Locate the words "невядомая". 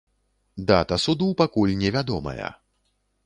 1.83-2.49